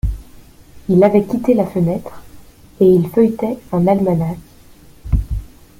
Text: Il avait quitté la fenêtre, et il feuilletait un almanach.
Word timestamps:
Il 0.89 1.03
avait 1.03 1.21
quitté 1.25 1.53
la 1.53 1.67
fenêtre, 1.67 2.23
et 2.79 2.87
il 2.87 3.07
feuilletait 3.07 3.59
un 3.71 3.85
almanach. 3.85 4.39